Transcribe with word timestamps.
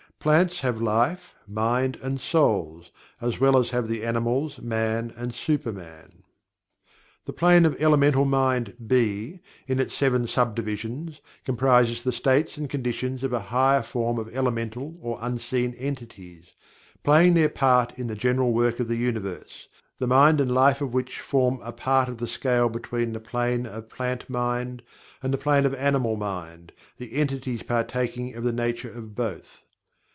Plants 0.23 0.59
have 0.59 0.79
life, 0.79 1.33
mind 1.47 1.97
and 1.99 2.19
"souls," 2.21 2.91
as 3.21 3.39
well 3.39 3.57
as 3.57 3.71
have 3.71 3.87
the 3.87 4.05
animals, 4.05 4.59
man, 4.61 5.11
and 5.17 5.33
super 5.33 5.71
man. 5.73 6.21
The 7.25 7.33
Plane 7.33 7.65
of 7.65 7.75
Elemental 7.81 8.25
Mind 8.25 8.75
(B), 8.85 9.39
in 9.65 9.79
its 9.79 9.95
seven 9.95 10.27
sub 10.27 10.55
divisions, 10.55 11.21
comprises 11.43 12.03
the 12.03 12.11
states 12.11 12.55
and 12.55 12.69
conditions 12.69 13.23
of 13.23 13.33
a 13.33 13.39
higher 13.39 13.81
form 13.81 14.19
of 14.19 14.29
"elemental" 14.35 14.95
or 15.01 15.17
unseen 15.21 15.73
entities, 15.73 16.51
playing 17.03 17.33
their 17.33 17.49
part 17.49 17.97
in 17.97 18.05
the 18.05 18.13
general 18.13 18.53
work 18.53 18.79
of 18.79 18.87
the 18.87 18.97
Universe, 18.97 19.69
the 19.97 20.05
mind 20.05 20.39
and 20.39 20.51
life 20.53 20.81
of 20.81 20.93
which 20.93 21.19
form 21.19 21.59
a 21.63 21.71
part 21.71 22.07
of 22.07 22.19
the 22.19 22.27
scale 22.27 22.69
between 22.69 23.13
the 23.13 23.19
Plane 23.19 23.65
of 23.65 23.89
Plant 23.89 24.29
Mind 24.29 24.83
and 25.23 25.33
the 25.33 25.39
Plane 25.39 25.65
of 25.65 25.73
Animal 25.73 26.15
Mind, 26.15 26.73
the 26.99 27.13
entities 27.15 27.63
partaking 27.63 28.35
of 28.35 28.43
the 28.43 28.53
nature 28.53 28.91
of 28.91 29.15
both. 29.15 29.65